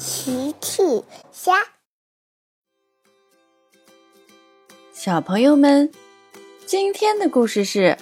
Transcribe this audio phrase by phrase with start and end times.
[0.00, 0.82] 奇趣
[1.30, 1.52] 虾，
[4.94, 5.92] 小朋友们，
[6.64, 7.98] 今天的故事是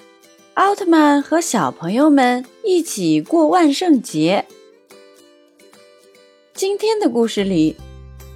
[0.54, 4.46] 奥特曼和小朋友们一起过万圣节。
[6.54, 7.76] 今天的故事里，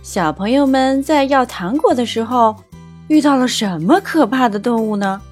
[0.02, 2.56] 小朋友们在要糖果的时候
[3.06, 5.22] 遇到了什么可怕的动物呢？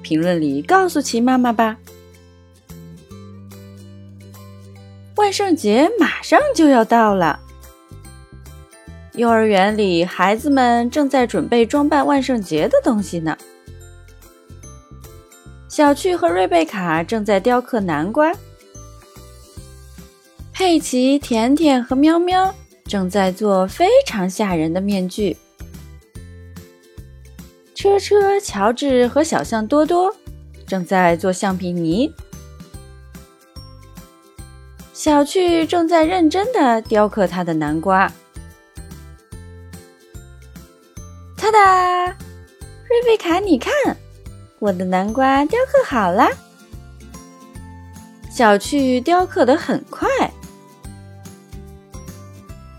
[0.00, 1.76] 评论里告诉奇妈妈吧。
[5.16, 7.38] 万圣节马上就要到了，
[9.14, 13.36] 幼儿园里孩子们正在准备装扮万圣节的东西呢。
[15.68, 18.32] 小趣和瑞贝卡正在雕刻南瓜，
[20.52, 25.36] 佩奇、甜甜和喵喵正在做非常吓人的面具，
[27.74, 30.14] 车车、乔治和小象多多
[30.66, 32.12] 正在做橡皮泥。
[35.02, 38.06] 小趣正在认真的雕刻他的南瓜。
[41.36, 43.72] 哒哒，瑞贝卡，你看，
[44.60, 46.28] 我的南瓜雕刻好了。
[48.30, 50.08] 小趣雕刻的很快。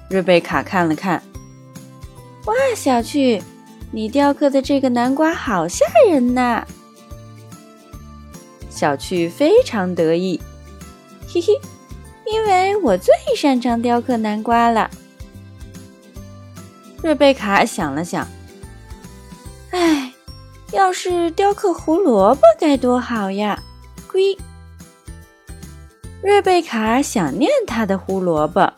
[0.10, 1.22] 瑞贝卡看了看，
[2.46, 3.44] 哇，小趣，
[3.92, 6.64] 你雕刻的这个南瓜好吓人呐！
[8.70, 10.40] 小趣非常得意，
[11.28, 11.60] 嘿嘿。
[12.26, 14.90] 因为我最擅长雕刻南瓜了。
[17.02, 18.26] 瑞贝卡想了想，
[19.72, 20.14] 哎，
[20.72, 23.62] 要是雕刻胡萝卜该多好呀！
[24.10, 24.38] 龟，
[26.22, 28.72] 瑞贝卡想念他的胡萝卜。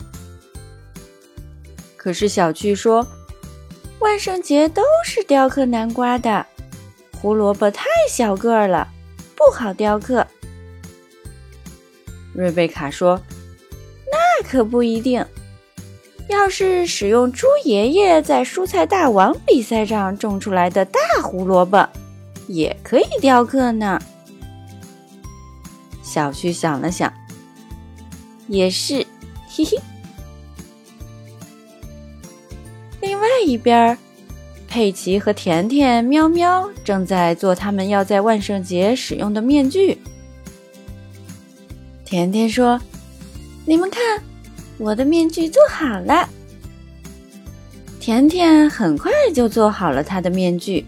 [1.95, 3.05] 可是小趣说，
[3.99, 6.45] 万圣节都是雕刻南瓜的，
[7.21, 8.87] 胡萝卜太小个儿了，
[9.35, 10.25] 不好雕刻。
[12.33, 13.21] 瑞贝卡说。
[14.55, 15.25] 可不一定。
[16.29, 21.85] 要是使用猪爷爷在蔬菜大王比赛上种出来的大胡萝卜，
[22.47, 24.01] 也可以雕刻呢。
[26.01, 27.13] 小旭想了想，
[28.47, 29.05] 也是，
[29.49, 29.77] 嘿嘿。
[33.01, 33.97] 另外一边，
[34.69, 40.01] 佩奇和甜甜、喵喵正在做他们要在万圣节使用的面具。
[42.05, 42.79] 甜甜说。
[43.67, 44.21] 你们看，
[44.77, 46.27] 我的面具做好了。
[47.99, 50.85] 甜甜很快就做好了她的面具。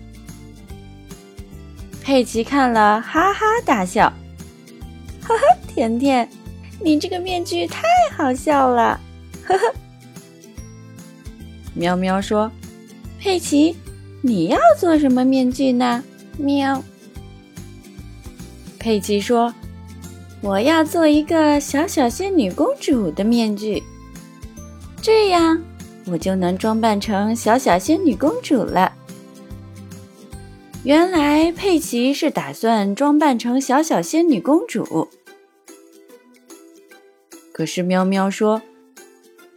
[2.03, 4.11] 佩奇看了，哈哈大笑
[5.21, 6.29] ：“哈哈，甜甜，
[6.79, 7.83] 你这个面具太
[8.15, 8.99] 好笑了！”
[9.43, 9.73] 呵呵。
[11.73, 12.51] 喵喵说
[13.19, 13.75] ：“佩奇，
[14.21, 16.03] 你要做什么面具呢？”
[16.37, 16.83] 喵。
[18.77, 19.53] 佩奇说。
[20.41, 23.81] 我要做一个小小仙女公主的面具，
[25.01, 25.61] 这样
[26.05, 28.93] 我就能装扮成小小仙女公主了。
[30.83, 35.09] 原来佩奇是打算装扮成小小仙女公主，
[37.51, 38.61] 可是喵喵说：“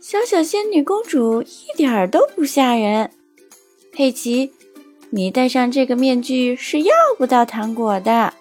[0.01, 3.11] 小小仙女公主一点儿都不吓人。”
[3.93, 4.53] 佩奇，
[5.11, 8.33] 你戴上这个面具是要不到糖果的。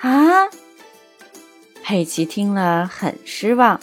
[0.00, 0.48] 啊！
[1.82, 3.80] 佩奇听了很失望。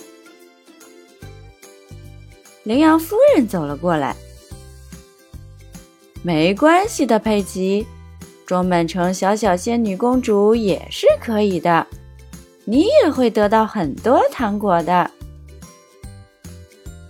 [2.64, 4.16] 羚羊夫人走了过来。
[6.24, 7.86] 没关系的，佩奇，
[8.46, 11.86] 装扮成小小仙女公主也是可以的，
[12.66, 15.12] 你也会得到很多糖果的。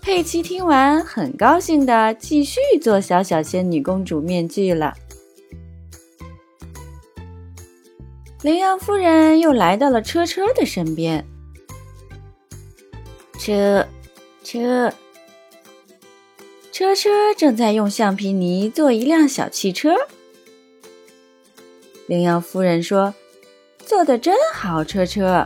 [0.01, 4.93] 佩奇听完，很高兴的继续做小小仙女公主面具了。
[8.47, 11.27] 羚羊夫人又来到了车车的身边。
[13.37, 13.85] 车，
[14.41, 14.89] 车，
[16.71, 19.93] 车车正在用橡皮泥做一辆小汽车。
[22.07, 23.13] 羚羊夫人说
[23.85, 25.45] ：“做的真好，车车。”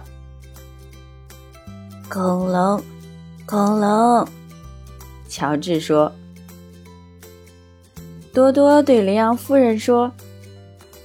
[2.07, 2.83] 恐龙，
[3.47, 4.27] 恐龙，
[5.27, 6.11] 乔治说。
[8.31, 10.11] 多多对羚羊夫人说：“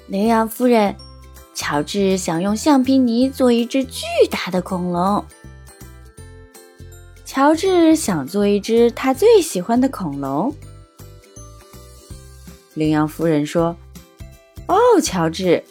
[0.09, 0.95] 羚羊夫人。”
[1.57, 5.25] 乔治想用橡皮泥做一只巨大的恐龙。
[7.25, 10.55] 乔治想做一只他最喜欢的恐龙。
[12.75, 13.75] 羚羊夫人说
[14.69, 15.65] ：“哦，乔治，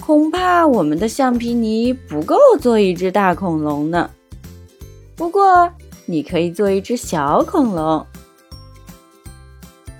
[0.00, 4.10] 恐怕我们的橡皮泥不够做一只大恐龙呢。
[5.14, 5.72] 不过，
[6.04, 8.04] 你可以做一只小恐龙。”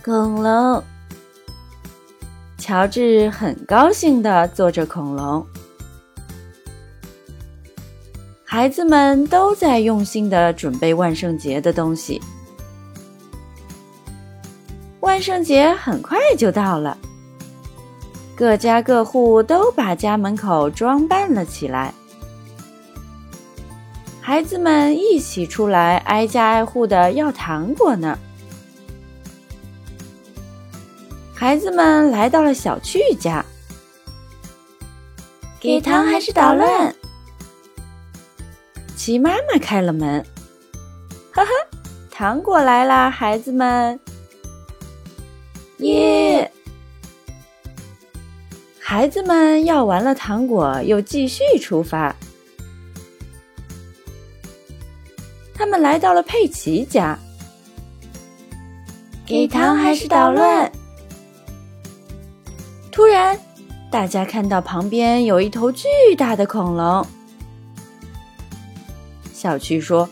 [0.04, 0.82] 恐龙。
[2.68, 5.46] 乔治很高兴地做着恐龙。
[8.44, 12.20] 孩子们都在用心的准备万圣节的东西。
[15.00, 16.98] 万圣节很快就到了，
[18.36, 21.94] 各家各户都把家门口装扮了起来。
[24.20, 28.18] 孩子们一起出来，挨家挨户的要糖果呢。
[31.38, 33.44] 孩子们来到了小趣家，
[35.60, 36.92] 给糖还是捣乱？
[38.96, 40.20] 齐妈妈开了门，
[41.30, 41.50] 哈哈，
[42.10, 44.00] 糖果来啦，孩子们！
[45.76, 46.50] 耶！
[48.80, 52.16] 孩子们要完了糖果，又继续出发。
[55.54, 57.16] 他们来到了佩奇家，
[59.24, 60.72] 给糖还是捣乱？
[62.98, 63.38] 突然，
[63.92, 65.86] 大家看到旁边有一头巨
[66.16, 67.06] 大的恐龙。
[69.32, 70.10] 小趣说：“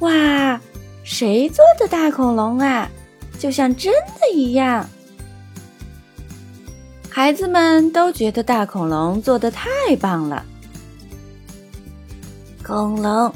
[0.00, 0.60] 哇，
[1.02, 2.90] 谁做的大恐龙啊？
[3.38, 3.90] 就像真
[4.20, 4.86] 的一样。”
[7.08, 10.44] 孩子们都觉得大恐龙做的太棒了。
[12.62, 13.32] 恐龙。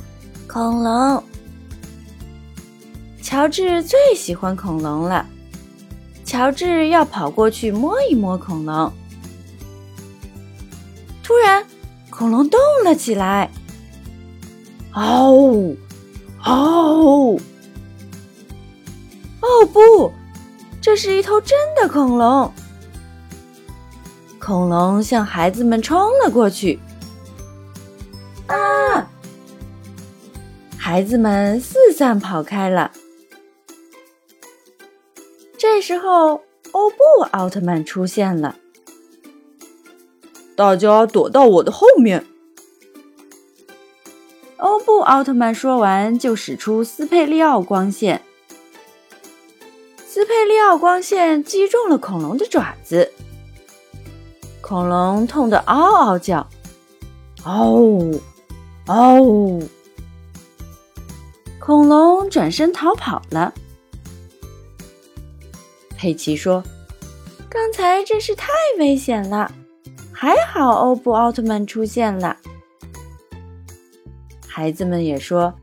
[0.47, 1.25] 恐龙，
[3.23, 5.27] 乔治最喜欢恐龙了。
[6.33, 8.91] 乔治要跑过去摸一摸恐龙。
[11.23, 11.63] 突然，
[12.09, 13.51] 恐龙动了起来。
[14.93, 15.77] 嗷！
[16.41, 17.39] 嗷！
[19.43, 20.11] 哦不，
[20.81, 22.51] 这是一头真的恐龙。
[24.39, 26.81] 恐龙向孩子们冲了过去。
[28.47, 29.07] 啊！
[30.79, 32.91] 孩子们四散跑开了。
[35.63, 36.43] 这时候，
[36.73, 36.97] 欧布
[37.31, 38.57] 奥特曼出现了。
[40.57, 42.27] 大家躲到我的后面。
[44.57, 48.23] 欧布奥特曼说完，就使出斯佩利奥光线。
[50.05, 53.13] 斯佩利奥光线击中了恐龙的爪子，
[54.61, 56.45] 恐龙痛得嗷嗷叫，
[57.45, 58.21] 嗷，
[58.89, 59.63] 嗷。
[61.61, 63.55] 恐龙转身逃跑了。
[66.03, 66.61] 佩奇说
[67.49, 68.49] ：“刚才真是太
[68.81, 69.49] 危险了，
[70.13, 72.37] 还好欧布奥特曼出现了。”
[74.45, 75.55] 孩子们也说：“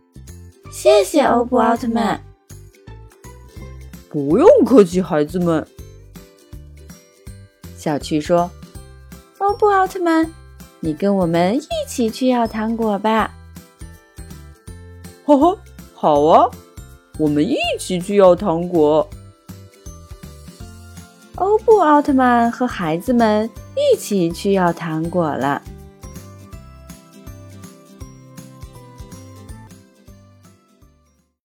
[0.72, 2.24] 谢谢欧布奥特曼。”
[4.10, 5.68] 不用客气，孩子们。
[7.76, 8.50] 小趣说
[9.40, 10.26] ：“欧布奥特曼，
[10.80, 13.30] 你跟我们一起去要糖果吧。”
[15.28, 15.60] 呵呵。
[15.94, 16.50] 好啊，
[17.18, 19.06] 我们一起去要糖果。
[21.40, 25.62] 欧布奥特曼和孩子们一起去要糖果了。